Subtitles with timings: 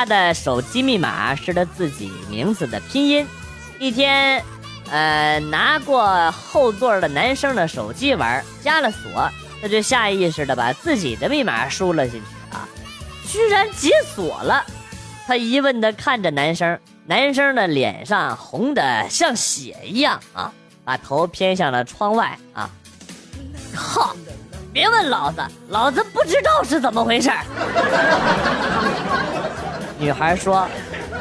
[0.00, 3.26] 他的手机密码是他自己名字的拼音。
[3.78, 4.42] 一天，
[4.90, 12.66] 呃，拿过后座的男生的手机玩，加了锁，他就下意识的把自己的密码输了进去啊，
[13.28, 14.64] 居然解锁了。
[15.26, 20.50] 他疑问的看着男生，男生的脸上红的像血一样啊，
[20.82, 22.70] 把头偏向了窗外啊。
[23.76, 24.16] 靠！
[24.72, 27.30] 别问老子，老子不知道是怎么回事。
[30.00, 30.66] 女孩说：“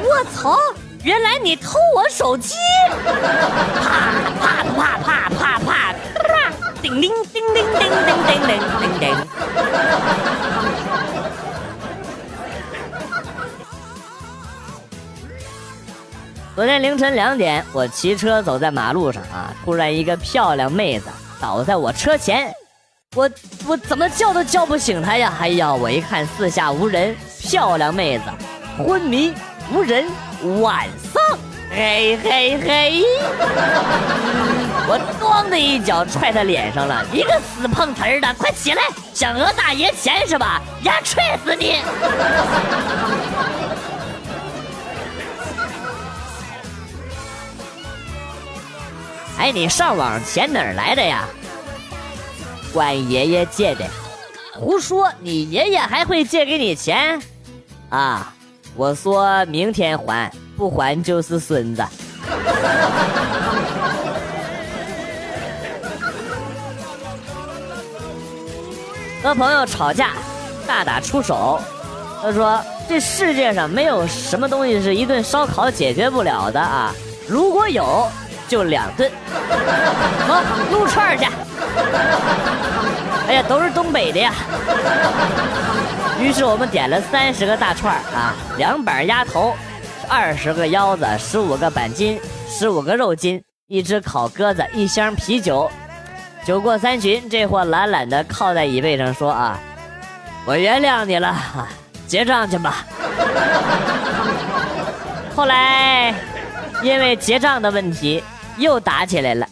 [0.01, 0.57] 我操，
[1.03, 2.55] 原来你偷我手机！”
[3.75, 5.93] 啪啪啪啪啪啪，
[6.81, 9.17] 叮叮叮叮叮叮叮叮叮铃。
[16.55, 21.09] 昨天凌晨两点，我骑车走在马路上啊，突然一个漂亮妹子
[21.41, 22.53] 倒在我车前。
[23.15, 23.29] 我
[23.65, 25.33] 我怎么叫都叫不醒她呀！
[25.39, 28.25] 哎呀，我一看四下无人，漂亮妹子
[28.79, 29.33] 昏迷
[29.73, 30.07] 无人，
[30.61, 31.21] 晚上，
[31.69, 33.03] 嘿嘿嘿！
[34.87, 38.83] 我咣的一脚踹他脸上了，一个死碰瓷儿的，快起来！
[39.13, 40.61] 想讹大爷钱是吧？
[40.83, 41.81] 丫踹死你！
[49.37, 51.25] 哎，你上网钱哪儿来的呀？
[52.71, 53.85] 管爷爷借的，
[54.53, 55.11] 胡说！
[55.19, 57.21] 你爷爷还会借给你钱？
[57.89, 58.33] 啊！
[58.79, 61.83] 我说明天还，不还就是孙子。
[69.21, 70.11] 和朋友吵架，
[70.65, 71.59] 大打出手。
[72.21, 72.57] 他说
[72.87, 76.95] ：“这世界上没有什么东西是一顿烧烤解决不了的啊！
[77.27, 78.07] 如果有，
[78.47, 79.11] 就两顿。
[80.25, 80.35] 走，
[80.71, 81.25] 撸串去。”
[83.29, 84.33] 哎呀，都是东北的呀！
[86.19, 89.55] 于是我们点了三十个大串啊，两板鸭头，
[90.07, 95.69] 二十个腰子，十五个板筋，十五个肉筋，一只烤鸽子，一箱啤酒。
[96.43, 99.59] 酒过三巡，这货懒懒的靠在椅背上说：“啊，
[100.43, 101.35] 我原谅你了，
[102.07, 102.83] 结账去吧。”
[105.37, 106.15] 后来
[106.81, 108.23] 因为结账的问题
[108.57, 109.47] 又打起来了。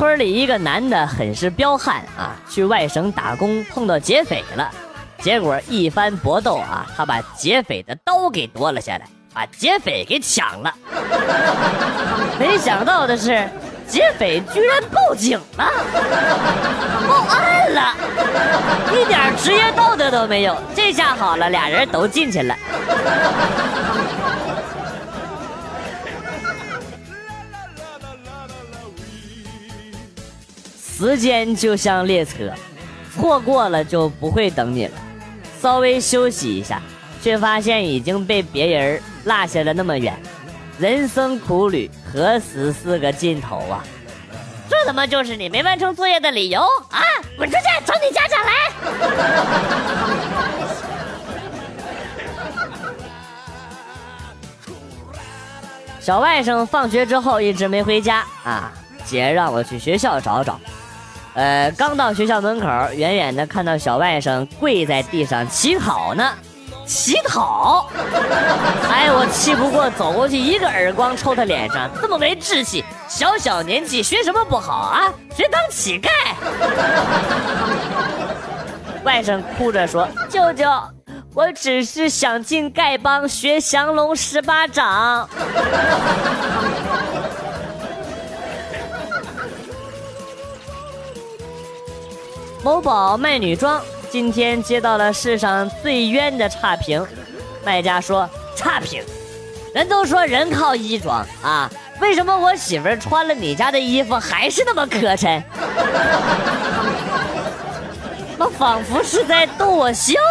[0.00, 4.70] 村里一个男的很是彪悍啊，去外省打工碰到劫匪了，
[5.18, 9.02] 结果一番搏斗啊，他把劫匪的刀给夺了下来，
[9.34, 10.74] 把劫匪给抢了。
[12.40, 13.46] 没想到的是，
[13.86, 15.70] 劫匪居然报警了，
[17.06, 17.94] 报案了，
[18.98, 20.56] 一点职业道德都没有。
[20.74, 22.56] 这下好了，俩人都进去了。
[31.00, 32.52] 时间就像列车，
[33.16, 34.92] 错过了就不会等你了。
[35.58, 36.82] 稍微休息一下，
[37.22, 40.14] 却发现已经被别人落下了那么远。
[40.78, 43.82] 人生苦旅，何时是个尽头啊？
[44.68, 47.00] 这他妈就是你没完成作业的理由啊！
[47.34, 48.52] 滚出去，找你家长来！
[55.98, 58.70] 小外甥放学之后一直没回家啊，
[59.06, 60.60] 姐让我去学校找找。
[61.34, 66.32] 呃，刚到学校门口，远远的看到小外甥跪在地上乞讨呢，
[66.84, 67.88] 乞讨！
[68.90, 75.12] 哎，我气不过，走过去一个耳光抽他脸上，这么没志气，小小年纪学什么不好啊？
[75.36, 76.08] 学当乞丐！
[79.04, 80.68] 外甥哭着说：“舅舅，
[81.32, 85.28] 我只是想进丐帮学降龙十八掌。”
[92.62, 93.80] 某宝卖女装，
[94.10, 97.02] 今天接到了世上最冤的差评。
[97.64, 99.02] 卖家说：“差评，
[99.74, 101.70] 人都说人靠衣装啊，
[102.00, 105.42] 为什么我媳妇穿了你家的衣服还是那么磕碜？”
[108.36, 110.12] 我仿佛是在逗我笑。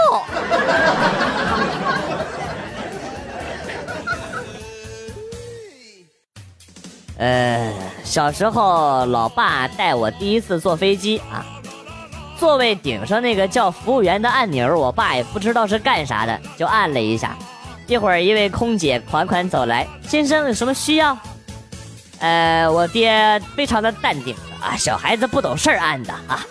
[7.17, 7.73] 呃，
[8.03, 11.43] 小时候，老爸带我第一次坐飞机啊。
[12.39, 17.35] 座位顶上那个叫服务员的按钮，我爸也不知道是干啥的，就按了一下。
[17.85, 21.17] 一会儿，一位空姐款款走来：“先生有什么需要？”
[22.19, 26.45] 呃，我爹非常的淡定啊，小孩子不懂事儿按的啊，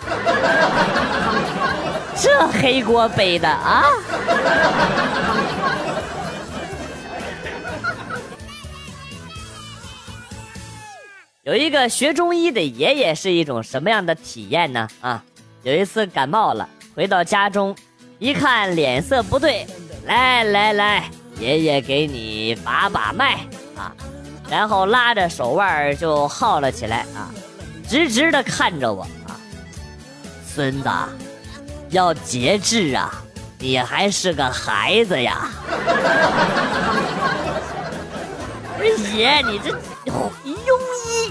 [2.16, 3.84] 这黑锅背的啊。
[11.44, 14.86] 有一个学中医的爷爷是一种什么样的体验呢？
[15.00, 15.22] 啊，
[15.68, 16.66] 有一次感冒了，
[16.96, 17.76] 回到家中，
[18.18, 19.66] 一看脸色不对，
[20.06, 23.34] 来来来，爷爷给你把把脉
[23.76, 23.92] 啊，
[24.48, 27.28] 然后拉着手腕就号了起来啊，
[27.86, 29.36] 直直的看着我啊，
[30.42, 30.88] 孙子，
[31.90, 33.12] 要节制啊，
[33.58, 35.50] 你还是个孩子呀。
[38.78, 39.70] 不是爷，你这
[40.46, 40.78] 庸
[41.10, 41.30] 医。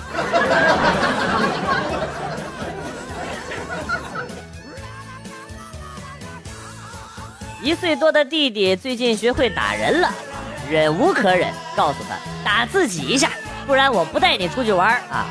[7.68, 10.10] 一岁多的弟弟最近学会打人了，
[10.72, 13.30] 忍无可忍，告诉他打自己一下，
[13.66, 15.26] 不然我不带你出去玩啊！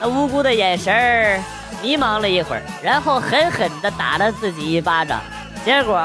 [0.00, 1.40] 那无辜的眼神儿
[1.80, 5.20] 迷茫了一会儿，然后狠狠地打了自己一巴掌，
[5.64, 6.04] 结果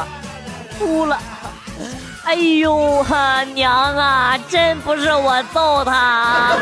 [0.78, 1.18] 哭了。
[2.26, 6.56] 哎呦哈娘啊，真不是我揍他！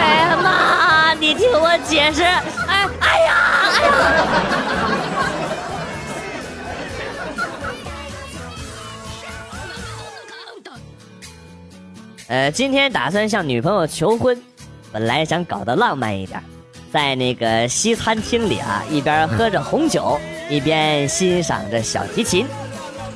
[0.00, 2.22] 哎呀妈，你听我解释！
[2.22, 3.34] 哎哎呀
[3.74, 3.92] 哎呀！
[12.28, 14.38] 呃，今天打算向女朋友求婚，
[14.92, 16.38] 本来想搞得浪漫一点，
[16.92, 20.20] 在那个西餐厅里啊，一边喝着红酒，
[20.50, 22.46] 一边欣赏着小提琴。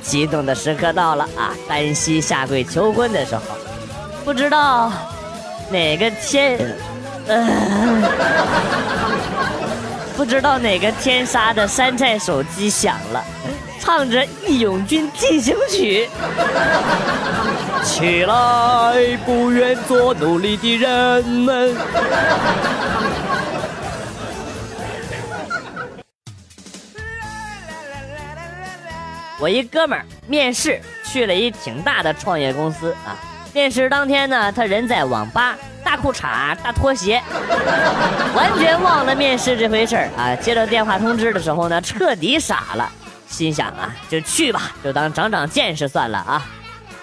[0.01, 1.53] 激动的时刻到了啊！
[1.69, 3.41] 单膝下跪求婚的时候，
[4.25, 4.91] 不知道
[5.69, 6.75] 哪个天，
[7.27, 7.47] 呃
[10.17, 13.23] 不知道哪个天杀的山寨手机响了，
[13.79, 16.05] 唱着《义勇军进行曲》，
[17.83, 21.75] 起来，不愿做奴隶的人们。
[29.39, 33.19] 我一哥们儿面试去了一挺大的创业公司啊，
[33.53, 37.21] 面试当天呢，他人在网吧，大裤衩大拖鞋，
[38.33, 40.33] 完全忘了面试这回事儿啊。
[40.37, 42.89] 接到电话通知的时候呢，彻底傻了，
[43.27, 46.41] 心想啊，就去吧，就当长长见识算了啊。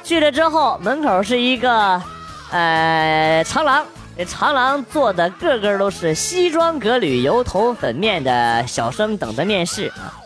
[0.02, 2.02] 去了之后，门口是一个
[2.50, 3.84] 呃长廊，
[4.26, 10.16] 长廊坐的个个都是西装革履、油头粉面的小生，等着面试啊。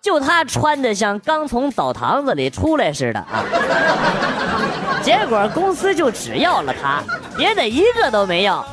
[0.00, 3.42] 就他穿的像刚从澡堂子里出来似的啊！
[5.02, 7.02] 结果公司就只要了他，
[7.38, 8.56] 别的一个都没要。
[8.56, 8.66] 啊，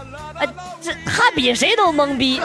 [0.81, 2.41] 这他比谁都懵逼，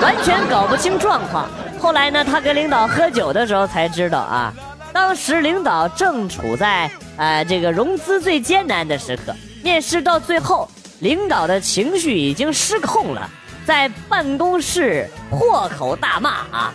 [0.00, 1.48] 完全搞不清状况。
[1.80, 4.52] 后来呢，他跟领导喝酒的时候才知道啊，
[4.92, 10.68] 当时领导正处在呃这个融资最艰难的时刻，面试到最后，
[11.00, 13.28] 领导的情绪已经失控了，
[13.64, 16.72] 在办公室破口大骂啊！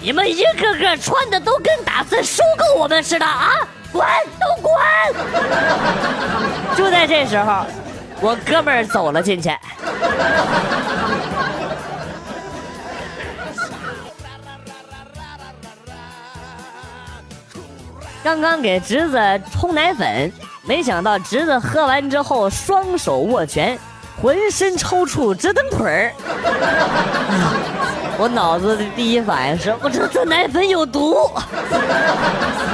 [0.00, 3.50] 你们一个个穿的都跟打算收购我们似的啊！
[3.90, 4.06] 滚，
[4.38, 4.74] 都滚！
[6.76, 7.64] 就在这时候，
[8.20, 9.48] 我哥们儿走了进去。
[18.24, 19.18] 刚刚给侄子
[19.52, 23.78] 冲奶粉，没想到侄子喝完之后双手握拳，
[24.22, 26.10] 浑身抽搐，直蹬腿儿。
[28.16, 31.30] 我脑子的第一反应是，我这这奶粉有毒。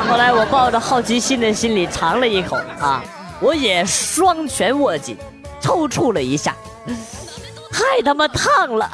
[0.08, 3.02] 后来我抱着好奇心的心理尝了一口啊，
[3.40, 5.18] 我也双拳握紧，
[5.60, 6.54] 抽搐了一下，
[7.72, 8.88] 太他妈烫了。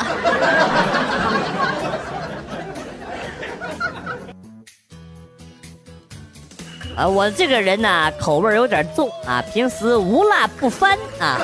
[6.96, 11.38] 啊，我这个人呢，口味有点重啊，平时无辣不欢啊，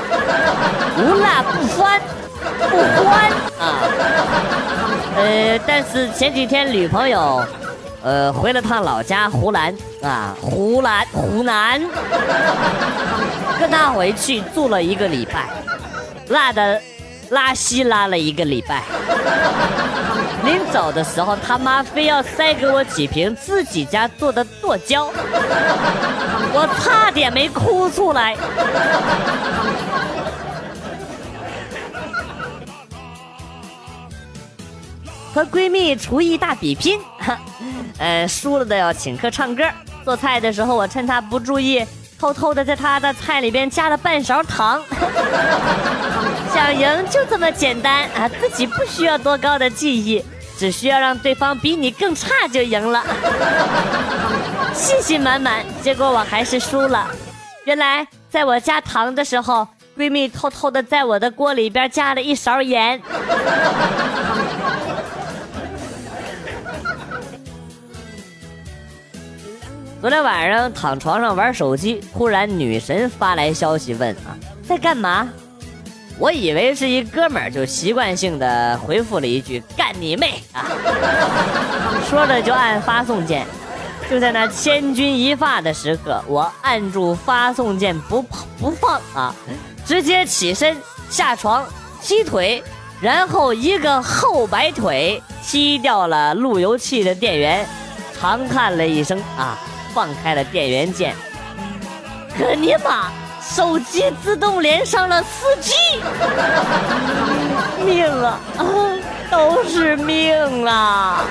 [0.99, 2.01] 无辣不欢。
[2.43, 3.31] 不欢
[3.61, 3.79] 啊，
[5.17, 7.41] 呃，但是前几天女朋友，
[8.03, 11.81] 呃，回了趟老家湖南啊，湖南湖南，
[13.61, 15.51] 跟他回去住了一个礼拜，
[16.31, 16.81] 辣的
[17.31, 18.83] 拉稀拉了一个礼拜，
[20.45, 25.07] 临走的时候他妈非要塞给我几瓶自己家做的剁椒，
[26.53, 28.37] 我差点没哭出来。
[35.35, 37.01] 和闺蜜厨艺大比拼，
[37.99, 39.65] 呃，输了的要请客唱歌。
[40.05, 41.87] 做菜的时候，我趁她不注意，
[42.19, 44.83] 偷偷的在她的菜里边加了半勺糖。
[46.53, 48.29] 想赢就这么简单啊！
[48.29, 50.23] 自己不需要多高的技艺，
[50.59, 53.03] 只需要让对方比你更差就赢了。
[54.75, 57.07] 信心满满，结果我还是输了。
[57.65, 59.67] 原来在我加糖的时候，
[59.97, 63.01] 闺蜜偷偷的在我的锅里边加了一勺盐。
[70.01, 74.35] 昨天晚上躺床上玩手机，突然女神发来消息问啊，
[74.67, 75.29] 在干嘛？
[76.19, 80.71] 我以为是一哥们儿，就习惯性的回复了一句“干你妹啊”，
[82.09, 83.47] 说着就按发送键。
[84.11, 88.21] 就在那千钧一发的时刻，我按住发送键不
[88.59, 89.35] 不放啊，
[89.87, 90.77] 直接起身
[91.09, 91.65] 下床
[92.03, 92.63] 踢腿，
[93.01, 97.67] 然后一个后摆腿踢掉了路由器的电源，
[98.21, 99.59] 长叹了一声啊，
[99.95, 101.15] 放开了电源键。
[102.37, 103.11] 可你妈！
[103.43, 105.75] 手机自动连上了 4G，
[107.85, 108.41] 命啊，
[109.31, 111.25] 都是命啊！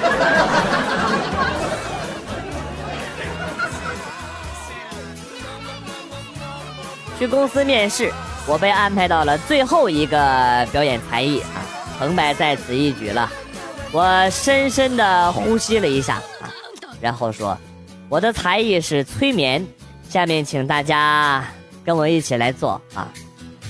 [7.17, 8.11] 去公司面试，
[8.45, 11.63] 我被安排到了最后一个表演才艺啊，
[11.97, 13.31] 成败在此一举了。
[13.91, 16.49] 我深深的呼吸了一下啊，
[16.99, 17.57] 然后说
[18.09, 19.65] ：“我的才艺是催眠，
[20.09, 21.43] 下面请大家。”
[21.85, 23.07] 跟我一起来做啊！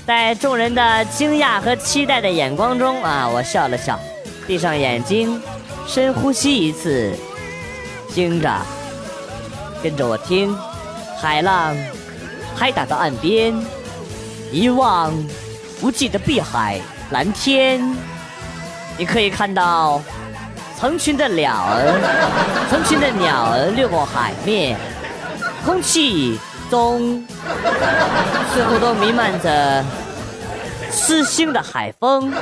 [0.06, 3.98] 在众人的惊讶和期待的眼光中啊，我笑了笑，
[4.46, 5.40] 闭上眼睛，
[5.86, 7.14] 深呼吸一次，
[8.12, 8.52] 听着，
[9.82, 10.56] 跟着我听，
[11.20, 11.76] 海浪
[12.58, 13.54] 拍打到岸边，
[14.50, 15.12] 一望
[15.80, 17.80] 无际的碧海蓝天，
[18.98, 20.02] 你可以看到
[20.78, 21.96] 成群的鸟儿，
[22.68, 24.76] 成群的鸟儿掠过海面，
[25.64, 26.38] 空气。
[26.72, 27.22] 中
[28.54, 29.84] 似乎都弥漫着
[30.90, 32.32] 湿腥的海风。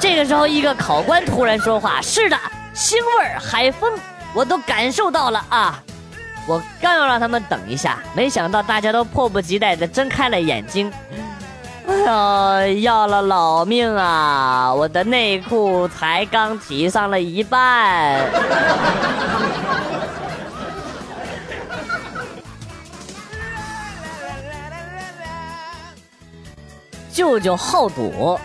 [0.00, 2.36] 这个时候，一个考官突然说话：“是的，
[2.74, 3.92] 腥味儿、海风，
[4.32, 5.78] 我都感受到了啊！”
[6.48, 10.90] 我刚要让他们等一下，没想到大家都迫不及待地睁开了眼睛。
[11.86, 14.72] 哎呀，要了老命啊！
[14.72, 18.22] 我的内裤才刚提上了一半。
[27.14, 28.36] 舅舅好赌，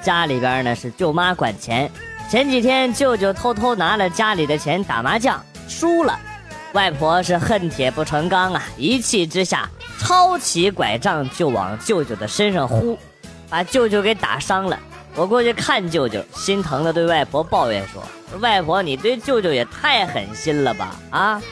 [0.00, 1.90] 家里边呢是舅妈管钱。
[2.30, 5.38] 前几天舅舅偷偷拿了家里的钱打麻将
[5.68, 6.18] 输了，
[6.72, 12.98] 外婆是恨铁不成钢啊，一气之下抄起拐杖就往舅舅的身上呼，
[13.50, 14.78] 把舅舅给打伤了。
[15.14, 18.02] 我过去看舅舅，心疼的对外婆抱怨说
[18.40, 21.42] ：“外婆，你对舅舅也太狠心了吧？”啊，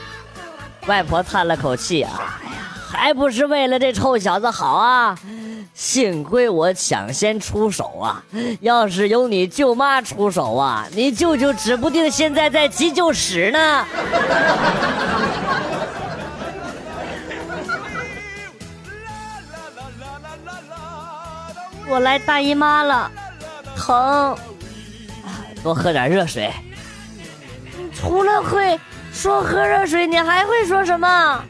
[0.87, 2.57] 外婆叹了口气啊，哎呀，
[2.89, 5.19] 还不是为了这臭小子好啊。
[5.77, 8.25] 幸亏我抢先出手啊！
[8.61, 13.87] 要是有你舅妈出手啊，你舅舅指不定现在在急救室呢。
[21.87, 23.11] 我来大姨妈了，
[23.77, 24.35] 疼，
[25.63, 26.51] 多喝点热水。
[27.95, 28.81] 除了会
[29.13, 31.45] 说喝热水，你还会说什么？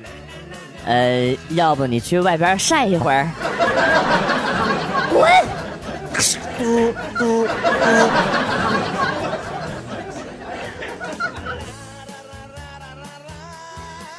[0.85, 3.31] 呃，要不你去外边晒一会儿。
[5.11, 5.31] 滚！
[6.59, 7.49] 嘟嘟嘟。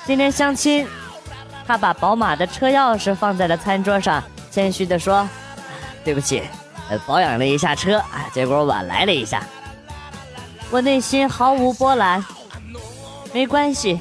[0.06, 0.88] 今天相亲，
[1.66, 5.28] 他把宝马的车钥匙放在了餐桌上，谦虚的说
[6.06, 6.44] ：“对不起，
[7.06, 9.44] 保养了一下车，啊，结果晚来了一下。”
[10.72, 12.24] 我内心毫无波澜，
[13.34, 14.00] 没关系。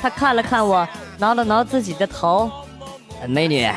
[0.00, 0.88] 他看了看我。
[1.20, 2.48] 挠了挠自己的头，
[3.26, 3.68] 美女，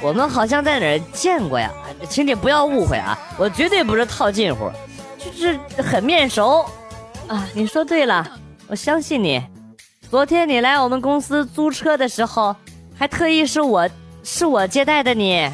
[0.00, 1.70] 我们好像在哪儿见过呀？
[2.08, 4.70] 请你不要误会啊，我绝对不是套近乎，
[5.18, 6.64] 就是很面熟
[7.26, 7.46] 啊。
[7.52, 8.26] 你说对了，
[8.68, 9.42] 我相信你。
[10.08, 12.54] 昨天你来我们公司租车的时候，
[12.96, 13.88] 还特意是我
[14.22, 15.50] 是我接待的你，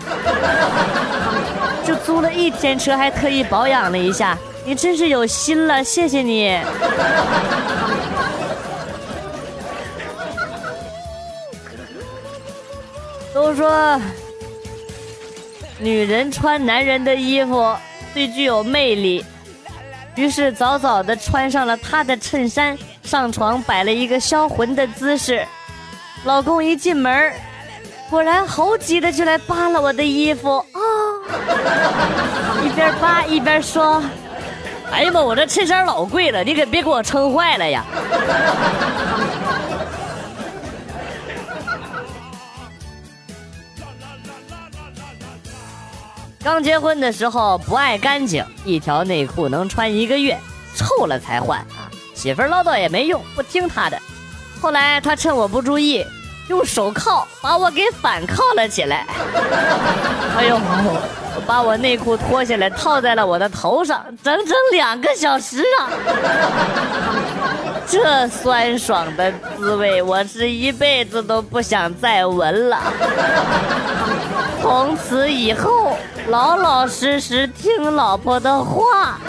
[1.85, 6.61] 就租了一天车，还特意保养了一下，你真是有心了，谢谢你。
[13.33, 14.01] 都说，
[15.79, 17.75] 女人穿男人的衣服
[18.13, 19.25] 最具有魅力。
[20.15, 25.45] 于是早早的穿上了他的衬衫，上床摆了一个销魂的姿势。
[26.25, 27.33] 老公一进门，
[28.09, 30.79] 果然猴急的就来扒了我的衣服啊！
[32.65, 34.01] 一边扒一边说
[34.93, 37.85] ：“哎呀妈，我这衬衫老贵了，你可别给我撑坏了呀！”
[46.45, 50.39] 刚结婚的时候不爱干净，一条内裤能穿一个月，
[50.77, 51.89] 臭了才换啊！
[52.15, 53.99] 媳妇唠叨也没用，不听他的。
[54.61, 56.05] 后来他趁我不注意，
[56.49, 59.07] 用手铐把我给反铐了起来。
[60.37, 60.61] 哎呦，
[61.47, 65.89] 把我内裤脱下来套在了我的头上，整整两个小时啊！
[67.89, 72.79] 这酸爽的滋味，我是一辈子都不想再闻了。
[74.61, 75.94] 从此以后，
[76.29, 79.19] 老老实实听老婆的话。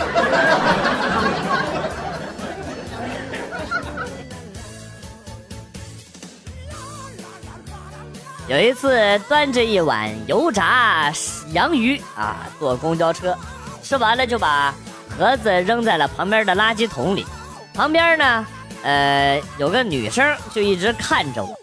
[8.47, 11.11] 有一次，端着一碗油炸
[11.51, 13.35] 洋鱼啊，坐公交车，
[13.81, 14.73] 吃完了就把
[15.17, 17.25] 盒子扔在了旁边的垃圾桶里。
[17.73, 18.45] 旁边呢，
[18.83, 21.53] 呃，有个女生就一直看着我，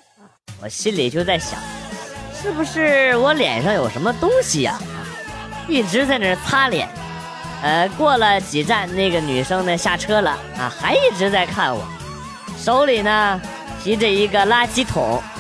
[0.61, 1.59] 我心里就在想，
[2.35, 4.79] 是不是我脸上有什么东西呀？
[5.69, 6.89] 一直在那擦脸。
[7.63, 11.81] 呃，过了几站，那个女生呢下车了啊，还一直在看我，
[12.59, 13.41] 手里呢
[13.83, 15.23] 提着一个垃圾桶。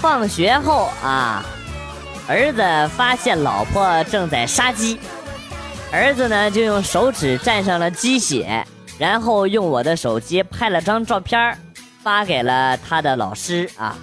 [0.00, 1.44] 放学后啊，
[2.28, 2.62] 儿子
[2.96, 4.98] 发现老婆正在杀鸡，
[5.92, 8.66] 儿子呢就用手指蘸上了鸡血，
[8.98, 11.56] 然后用我的手机拍了张照片
[12.06, 13.98] 发给了他的老师啊，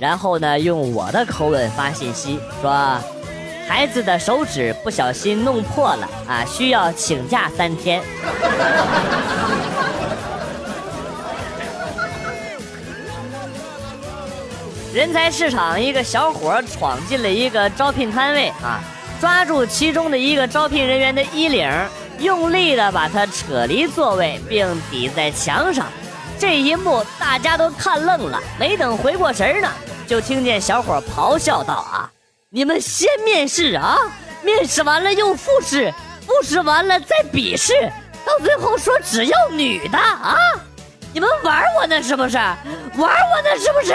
[0.00, 2.98] 然后呢用我的口吻发信息说，
[3.68, 8.02] 孩子的手指不小心弄破了啊，需要请假三天。
[14.92, 18.80] 人才市场，一个小伙闯进了一个招聘摊位啊，
[19.20, 21.70] 抓住其中的一个招聘人员的衣领，
[22.18, 25.86] 用力的把他扯离座位，并抵在墙上。
[26.38, 29.70] 这一幕大家都看愣了，没等回过神呢，
[30.06, 32.10] 就听见小伙咆哮道：“啊，
[32.50, 33.96] 你们先面试啊，
[34.42, 35.92] 面试完了又复试，
[36.26, 37.72] 复试完了再笔试，
[38.26, 40.36] 到最后说只要女的啊！”
[41.14, 42.36] 你们玩我呢是不是？
[42.36, 42.58] 玩
[42.98, 43.94] 我呢是不是？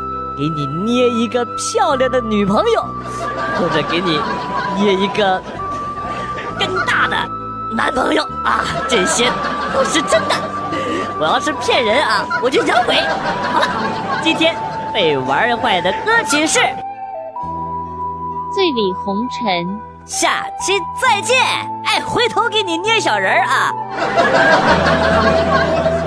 [0.41, 2.83] 给你捏一个漂亮的女朋友，
[3.59, 4.19] 或者给你
[4.75, 5.39] 捏一个
[6.57, 7.15] 更大的
[7.75, 8.65] 男朋友啊！
[8.89, 9.31] 这些
[9.71, 10.33] 都是真的。
[11.19, 13.05] 我要是骗人啊，我就阳痿。
[13.53, 13.67] 好了，
[14.23, 14.55] 今天
[14.91, 16.57] 被玩坏的歌曲是
[18.55, 19.47] 《醉里红尘》。
[20.03, 21.37] 下期再见！
[21.85, 23.71] 哎，回头给你捏小人儿啊。